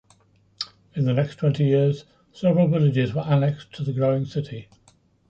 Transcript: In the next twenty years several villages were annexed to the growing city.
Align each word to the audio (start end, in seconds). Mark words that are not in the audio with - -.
In 0.95 1.05
the 1.05 1.13
next 1.13 1.35
twenty 1.35 1.63
years 1.65 2.05
several 2.31 2.67
villages 2.67 3.13
were 3.13 3.21
annexed 3.21 3.71
to 3.73 3.83
the 3.83 3.93
growing 3.93 4.25
city. 4.25 4.67